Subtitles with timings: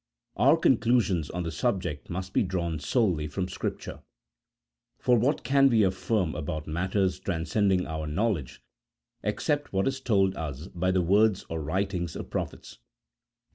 [0.35, 4.01] Our conclusions on the subject must be drawn solely from Scripture;
[4.97, 8.63] for what can we affirm about matters transcending our knowledge
[9.21, 12.79] except what is told us by the words or writings of prophets